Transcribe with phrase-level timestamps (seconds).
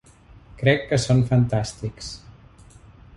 [0.61, 2.11] Crec que són fantàstics.